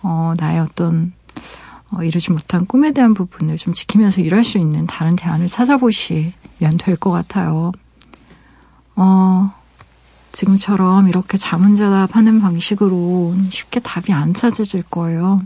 [0.04, 1.14] 어, 나의 어떤
[1.92, 6.34] 어, 이루지 못한 꿈에 대한 부분을 좀 지키면서 일할 수 있는 다른 대안을 찾아보시면
[6.80, 7.72] 될 것 같아요.
[8.96, 9.52] 어,
[10.32, 15.42] 지금처럼 이렇게 자문자답하는 방식으로 쉽게 답이 안 찾아질 거예요.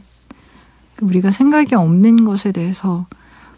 [1.01, 3.05] 우리가 생각이 없는 것에 대해서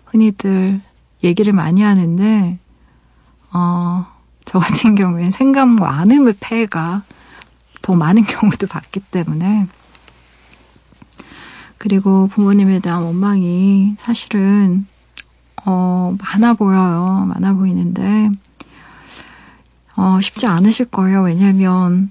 [0.05, 0.81] 흔히들
[1.23, 2.59] 얘기를 많이 하는데,
[3.51, 4.05] 어,
[4.45, 7.03] 저 같은 경우엔 생각과 안음의 폐해가
[7.81, 9.67] 더 많은 경우도 봤기 때문에,
[11.83, 14.85] 그리고 부모님에 대한 원망이 사실은
[15.65, 17.25] 어, 많아 보여요.
[17.27, 18.29] 많아 보이는데
[19.97, 21.23] 어, 쉽지 않으실 거예요.
[21.23, 22.09] 왜냐하면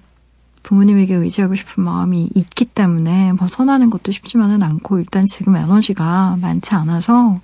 [0.62, 7.40] 부모님에게 의지하고 싶은 마음이 있기 때문에 벗어나는 것도 쉽지만은 않고 일단 지금 에너지가 많지 않아서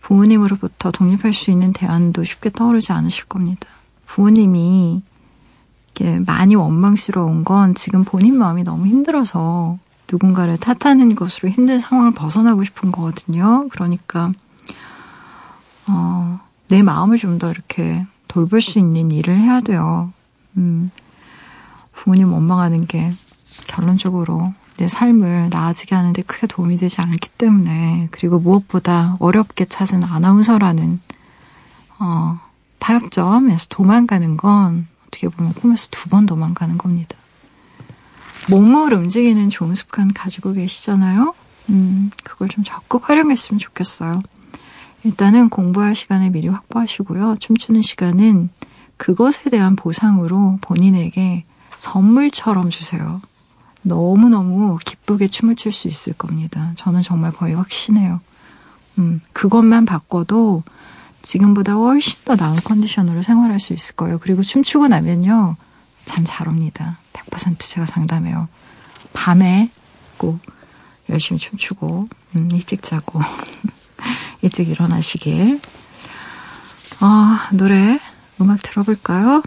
[0.00, 3.66] 부모님으로부터 독립할 수 있는 대안도 쉽게 떠오르지 않으실 겁니다.
[4.06, 5.02] 부모님이
[5.96, 9.80] 이렇게 많이 원망스러운 건 지금 본인 마음이 너무 힘들어서
[10.12, 13.68] 누군가를 탓하는 것으로 힘든 상황을 벗어나고 싶은 거거든요.
[13.70, 14.32] 그러니까
[15.88, 20.12] 어, 내 마음을 좀 더 이렇게 돌볼 수 있는 일을 해야 돼요.
[20.56, 20.90] 음,
[21.92, 23.12] 부모님 원망하는 게
[23.66, 31.00] 결론적으로 내 삶을 나아지게 하는데 크게 도움이 되지 않기 때문에 그리고 무엇보다 어렵게 찾은 아나운서라는
[31.98, 32.38] 어,
[32.78, 37.16] 타협점에서 도망가는 건 어떻게 보면 꿈에서 두 번 도망가는 겁니다.
[38.50, 41.34] 몸을 움직이는 좋은 습관 가지고 계시잖아요.
[41.70, 44.12] 음, 그걸 좀 적극 활용했으면 좋겠어요.
[45.04, 47.36] 일단은 공부할 시간을 미리 확보하시고요.
[47.40, 48.50] 춤추는 시간은
[48.96, 51.44] 그것에 대한 보상으로 본인에게
[51.78, 53.20] 선물처럼 주세요.
[53.82, 56.72] 너무너무 기쁘게 춤을 출 수 있을 겁니다.
[56.76, 58.20] 저는 정말 거의 확신해요.
[58.98, 60.62] 음, 그것만 바꿔도
[61.22, 64.18] 지금보다 훨씬 더 나은 컨디션으로 생활할 수 있을 거예요.
[64.20, 65.56] 그리고 춤추고 나면요.
[66.04, 66.98] 잠 잘 옵니다.
[67.30, 68.48] 100% 제가 장담해요.
[69.12, 69.70] 밤에
[70.16, 70.40] 꼭
[71.10, 73.20] 열심히 춤추고, 음, 일찍 자고,
[74.42, 75.60] 일찍 일어나시길.
[77.00, 77.98] 아, 노래,
[78.40, 79.42] 음악 들어볼까요?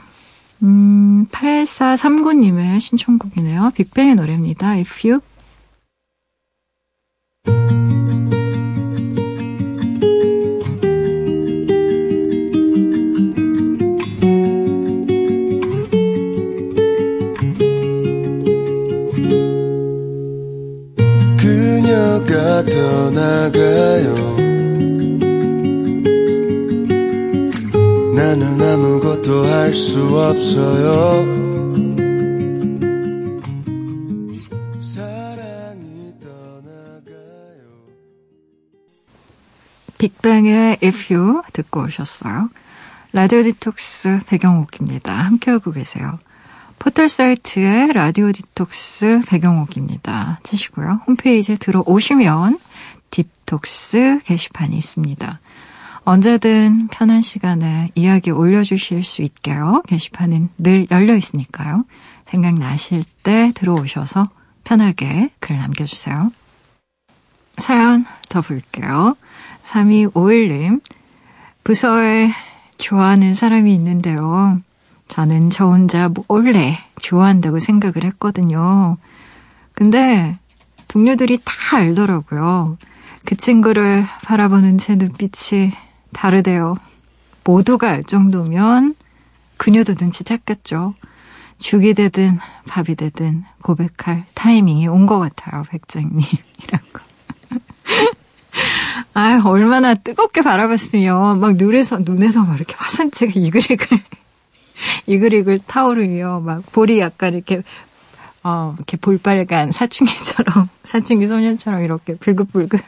[0.64, 3.72] 음, 8439님의 신청곡이네요.
[3.76, 4.70] 빅뱅의 노래입니다.
[4.72, 5.22] If You.
[29.66, 31.26] 할수 없어요.
[39.98, 42.50] 빅뱅의 If You 듣고 오셨어요.
[43.12, 45.12] 라디오 디톡스 배경옥입니다.
[45.12, 46.20] 함께하고 계세요.
[46.78, 50.42] 포털 사이트의 라디오 디톡스 배경옥입니다.
[50.44, 51.02] 치시고요.
[51.08, 52.60] 홈페이지에 들어오시면
[53.10, 55.40] 딥톡스 게시판이 있습니다.
[56.06, 59.82] 언제든 편한 시간에 이야기 올려주실 수 있게요.
[59.88, 61.84] 게시판은 늘 열려 있으니까요.
[62.28, 64.24] 생각나실 때 들어오셔서
[64.64, 66.32] 편하게 글 남겨주세요.
[67.58, 69.18] 사연 더 볼게요.
[69.64, 70.82] 3251님,
[71.64, 72.30] 부서에
[72.78, 74.62] 좋아하는 사람이 있는데요.
[75.08, 78.98] 저는 저 혼자 몰래 좋아한다고 생각을 했거든요.
[79.74, 80.38] 근데
[80.88, 82.78] 동료들이 다 알더라고요.
[83.26, 85.72] 그 친구를 바라보는 제 눈빛이
[86.16, 86.74] 다르대요.
[87.44, 88.96] 모두가 알 정도면
[89.58, 90.94] 그녀도 눈치 챘겠죠.
[91.60, 97.00] 죽이 되든 밥이 되든 고백할 타이밍이 온 것 같아요, 백장님이라고.
[99.14, 103.88] 아, 얼마나 뜨겁게 바라봤으면 막 눈에서 눈에서 막 이렇게 화산재가 이글이글
[105.08, 107.62] 이글이글 타오르며 막 볼이 약간 이렇게
[108.44, 112.82] 어 이렇게 볼빨간 사춘기처럼 사춘기 소년처럼 이렇게 불긋불긋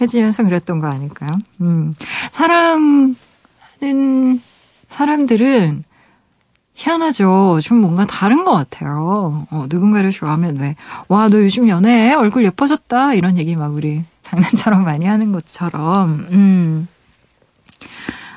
[0.00, 1.30] 해지면서 그랬던 거 아닐까요?
[1.60, 1.94] 음.
[2.30, 3.16] 사랑하는
[4.88, 5.82] 사람들은
[6.74, 7.58] 희한하죠.
[7.62, 9.46] 좀 뭔가 다른 것 같아요.
[9.50, 10.76] 어, 누군가를 좋아하면 왜,
[11.08, 12.14] 와, 너 요즘 연애해?
[12.14, 13.14] 얼굴 예뻐졌다.
[13.14, 16.88] 이런 얘기 막 우리 장난처럼 많이 하는 것처럼, 음.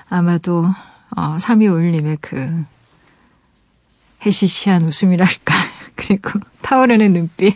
[0.09, 0.65] 아마도,
[1.15, 2.65] 어, 3251님의 그,
[4.25, 5.53] 해시시한 웃음이랄까.
[5.95, 7.55] 그리고 타오르는 눈빛.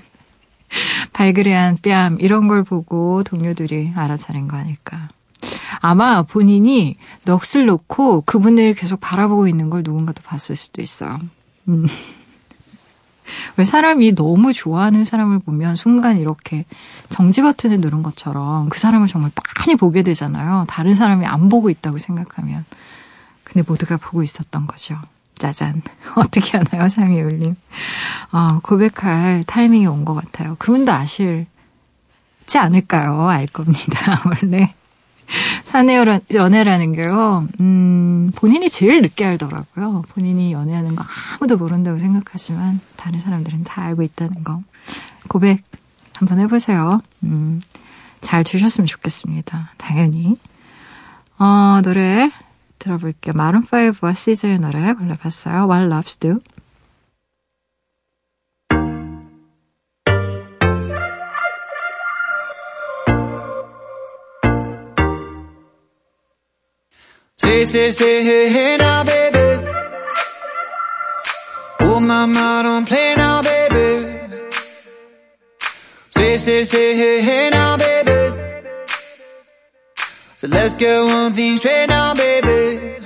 [1.13, 5.09] 발그레한 뺨 이런 걸 보고 동료들이 알아차린 거 아닐까.
[5.79, 11.19] 아마 본인이 넋을 놓고 그분을 계속 바라보고 있는 걸 누군가도 봤을 수도 있어요.
[11.67, 11.85] 음.
[13.57, 16.65] 왜 사람이 너무 좋아하는 사람을 보면 순간 이렇게
[17.09, 20.65] 정지 버튼을 누른 것처럼 그 사람을 정말 많이 보게 되잖아요.
[20.67, 22.65] 다른 사람이 안 보고 있다고 생각하면.
[23.43, 24.97] 근데 모두가 보고 있었던 거죠.
[25.37, 25.81] 짜잔.
[26.17, 27.53] 어떻게 하나요, 상희울님?
[28.31, 30.55] 어, 고백할 타이밍이 온 것 같아요.
[30.59, 31.47] 그분도 아실지
[32.57, 33.27] 않을까요?
[33.29, 34.73] 알 겁니다, 원래.
[35.63, 35.95] 사내
[36.33, 40.03] 연애라는 게요, 음, 본인이 제일 늦게 알더라고요.
[40.09, 41.03] 본인이 연애하는 거
[41.39, 44.61] 아무도 모른다고 생각하지만, 다른 사람들은 다 알고 있다는 거.
[45.27, 45.63] 고백
[46.17, 47.01] 한번 해보세요.
[47.23, 47.59] 음,
[48.21, 49.71] 잘 주셨으면 좋겠습니다.
[49.77, 50.35] 당연히.
[51.39, 52.31] 어, 노래
[52.79, 53.33] 들어볼게요.
[53.33, 55.67] 마룬5와 시즈의 노래 골라봤어요.
[55.67, 56.39] What Loves Do.
[67.47, 68.49] Oh, hey,
[77.21, 77.84] hey now, baby.
[80.45, 83.03] So let's get one thing straight now, baby.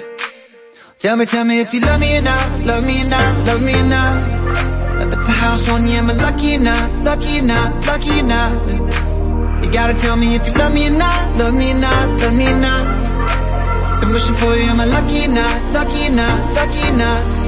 [1.00, 3.62] Tell me, tell me if you love me or not, love me or not, love
[3.64, 5.08] me or not.
[5.08, 8.24] Me put house on you, am I lucky or not, lucky or not, lucky or
[8.24, 9.64] not?
[9.64, 12.36] You gotta tell me if you love me or not, love me or not, love
[12.36, 14.02] me or not.
[14.02, 17.39] Been wishing for you, am I lucky or not, lucky or not, lucky or not?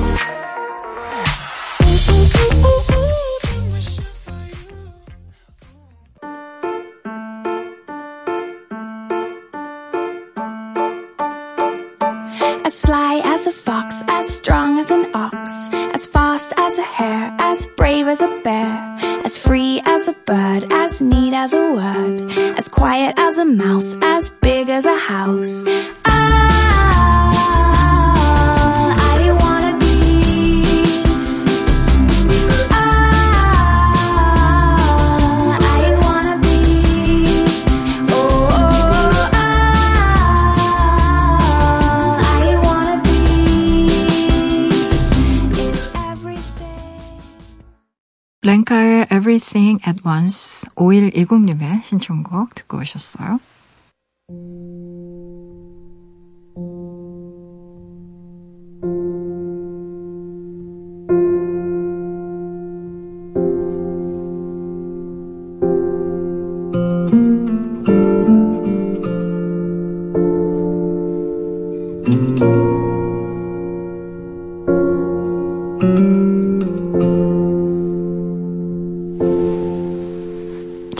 [50.81, 53.39] 5120님의 신청곡 듣고 오셨어요.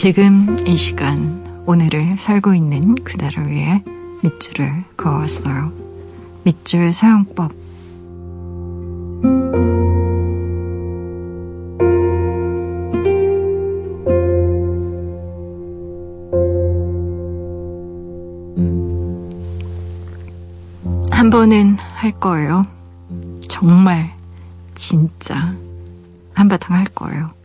[0.02, 3.84] 지금 이 시간 오늘을 살고 있는 그대를 위해
[4.24, 5.72] 밑줄을 그어왔어요.
[6.42, 7.52] 밑줄 사용법
[21.12, 22.66] 한 번은 할 거예요.
[23.46, 24.10] 정말
[24.74, 25.54] 진짜
[26.34, 27.41] 한바탕 할 거예요.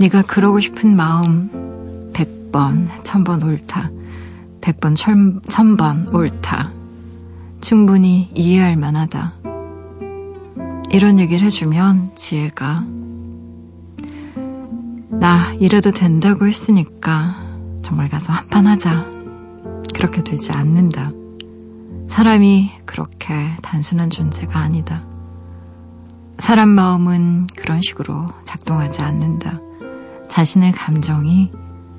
[0.00, 3.90] 네가 그러고 싶은 마음 100번, 1000번 옳다.
[4.60, 6.70] 100번, 1000번 옳다.
[7.60, 9.32] 충분히 이해할 만하다.
[10.92, 12.84] 이런 얘기를 해주면 지혜가
[15.10, 17.34] 나 이래도 된다고 했으니까
[17.82, 19.04] 정말 가서 한판 하자.
[19.94, 21.10] 그렇게 되지 않는다.
[22.08, 25.02] 사람이 그렇게 단순한 존재가 아니다.
[26.38, 29.60] 사람 마음은 그런 식으로 작동하지 않는다.
[30.28, 31.50] 자신의 감정이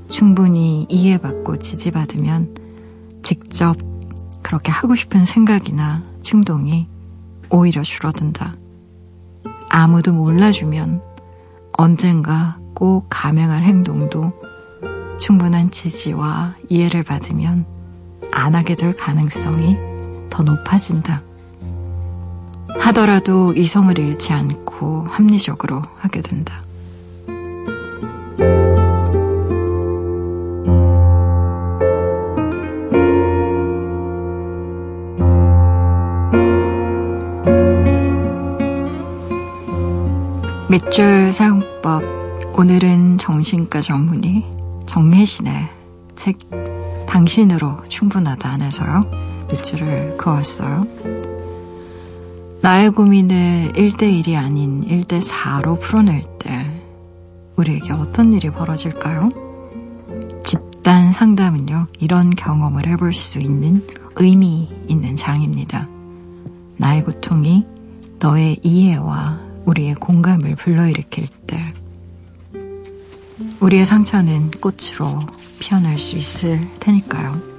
[0.09, 2.55] 충분히 이해받고 지지받으면
[3.23, 3.77] 직접
[4.41, 6.87] 그렇게 하고 싶은 생각이나 충동이
[7.49, 8.55] 오히려 줄어든다.
[9.69, 11.01] 아무도 몰라주면
[11.73, 14.33] 언젠가 꼭 감행할 행동도
[15.19, 17.65] 충분한 지지와 이해를 받으면
[18.31, 19.77] 안 하게 될 가능성이
[20.29, 21.21] 더 높아진다.
[22.79, 26.63] 하더라도 이성을 잃지 않고 합리적으로 하게 된다.
[40.69, 42.03] 밑줄 사용법
[42.53, 44.45] 오늘은 정신과 전문의
[44.85, 45.67] 정혜신의
[46.15, 46.37] 책
[47.07, 49.01] 당신으로 충분하다 안에서요
[49.49, 50.85] 밑줄을 그었어요.
[52.61, 56.67] 나의 고민을 1대1이 아닌 1대4로 풀어낼 때
[57.55, 59.31] 우리에게 어떤 일이 벌어질까요?
[60.45, 63.83] 집단 상담은요, 이런 경험을 해볼 수 있는
[64.17, 65.87] 의미 있는 장입니다.
[66.77, 67.65] 나의 고통이
[68.19, 71.61] 너의 이해와 우리의 공감을 불러일으킬 때
[73.59, 75.19] 우리의 상처는 꽃으로
[75.59, 77.49] 피어날 수 있을 테니까요.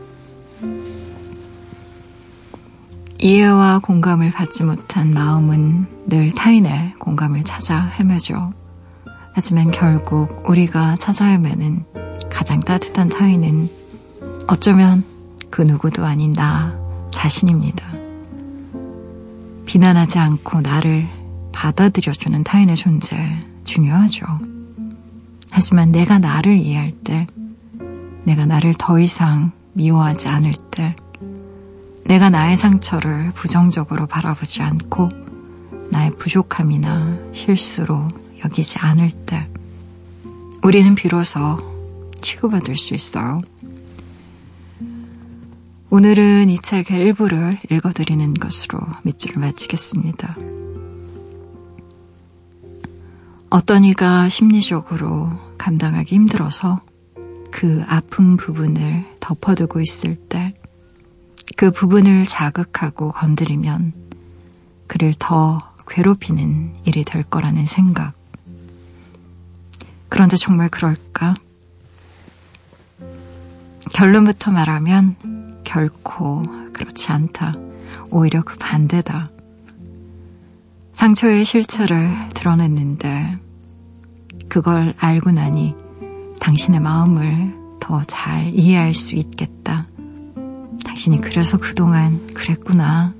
[3.18, 8.54] 이해와 공감을 받지 못한 마음은 늘 타인의 공감을 찾아 헤매죠.
[9.34, 11.84] 하지만 결국 우리가 찾아 헤매는
[12.30, 13.68] 가장 따뜻한 타인은
[14.46, 15.04] 어쩌면
[15.50, 16.74] 그 누구도 아닌 나
[17.10, 17.84] 자신입니다.
[19.66, 21.19] 비난하지 않고 나를
[21.52, 23.16] 받아들여주는 타인의 존재
[23.64, 24.26] 중요하죠.
[25.50, 27.26] 하지만 내가 나를 이해할 때,
[28.24, 30.94] 내가 나를 더 이상 미워하지 않을 때,
[32.04, 35.08] 내가 나의 상처를 부정적으로 바라보지 않고
[35.90, 38.08] 나의 부족함이나 실수로
[38.44, 39.48] 여기지 않을 때,
[40.62, 41.58] 우리는 비로소
[42.20, 43.38] 치고받을 수 있어요.
[45.88, 50.36] 오늘은 이 책의 일부를 읽어드리는 것으로 밑줄을 마치겠습니다.
[53.50, 56.80] 어떤 이가 심리적으로 감당하기 힘들어서
[57.50, 60.54] 그 아픈 부분을 덮어두고 있을 때
[61.56, 63.92] 그 부분을 자극하고 건드리면
[64.86, 68.14] 그를 더 괴롭히는 일이 될 거라는 생각.
[70.08, 71.34] 그런데 정말 그럴까?
[73.92, 76.42] 결론부터 말하면 결코
[76.72, 77.54] 그렇지 않다.
[78.10, 79.30] 오히려 그 반대다.
[81.00, 83.38] 상처의 실체를 드러냈는데
[84.50, 85.74] 그걸 알고 나니
[86.40, 89.86] 당신의 마음을 더 잘 이해할 수 있겠다.
[90.84, 93.14] 당신이 그래서 그동안 그랬구나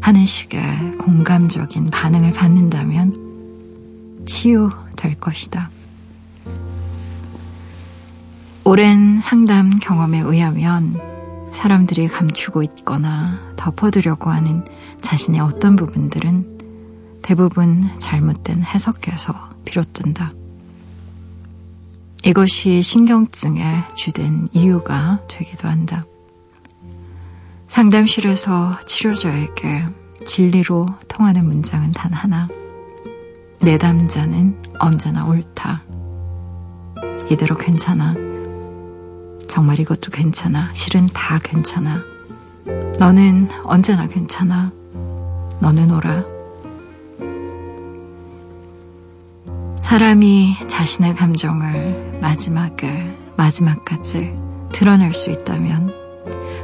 [0.00, 5.68] 하는 식의 공감적인 반응을 받는다면 치유될 것이다.
[8.64, 10.98] 오랜 상담 경험에 의하면
[11.52, 14.64] 사람들이 감추고 있거나 덮어두려고 하는
[15.02, 16.57] 자신의 어떤 부분들은
[17.28, 20.32] 대부분 잘못된 해석에서 비롯된다.
[22.24, 26.06] 이것이 신경증의 주된 이유가 되기도 한다.
[27.66, 29.84] 상담실에서 치료자에게
[30.24, 32.48] 진리로 통하는 문장은 단 하나.
[33.60, 35.82] 내 남자는 언제나 옳다.
[37.30, 38.14] 이대로 괜찮아.
[39.50, 40.70] 정말 이것도 괜찮아.
[40.72, 42.00] 실은 다 괜찮아.
[42.98, 44.72] 너는 언제나 괜찮아.
[45.60, 46.37] 너는 오라.
[49.88, 54.34] 사람이 자신의 감정을 마지막에, 마지막까지
[54.70, 55.94] 드러낼 수 있다면,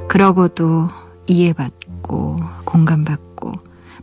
[0.08, 0.88] 그러고도
[1.26, 3.52] 이해받고, 공감받고,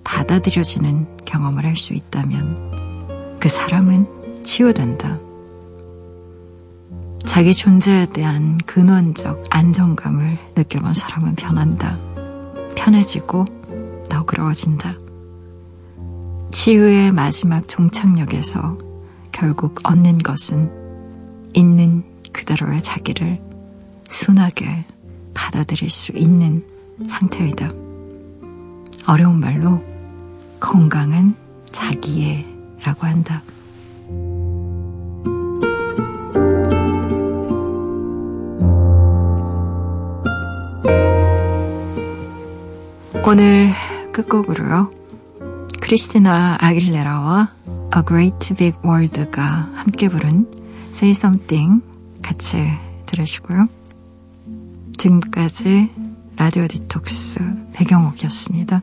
[0.03, 5.19] 받아들여지는 경험을 할 수 있다면, 그 사람은 치유된다.
[7.19, 11.99] 자기 존재에 대한 근원적 안정감을 느껴본 사람은 변한다.
[12.75, 13.45] 편해지고
[14.09, 14.95] 너그러워진다.
[16.49, 18.89] 치유의 마지막 종착역에서
[19.41, 20.69] 결국 얻는 것은
[21.53, 23.39] 있는 그대로의 자기를
[24.07, 24.85] 순하게
[25.33, 26.63] 받아들일 수 있는
[27.07, 27.71] 상태이다.
[29.07, 29.83] 어려운 말로
[30.59, 31.35] 건강한
[31.71, 33.41] 자기애라고 한다.
[43.25, 43.71] 오늘
[44.13, 44.91] 끝곡으로요.
[45.79, 47.60] 크리스티나 아길레라와
[47.95, 50.45] A Great Big World가 함께 부른
[50.91, 51.83] Say Something
[52.21, 52.57] 같이
[53.05, 53.67] 들으시고요.
[54.97, 55.89] 지금까지
[56.37, 57.39] 라디오 디톡스
[57.73, 58.81] 배경옥이었습니다.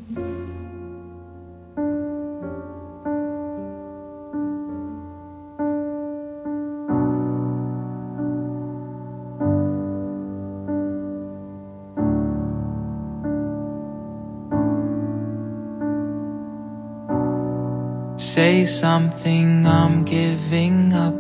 [18.69, 21.18] Something, I'm giving up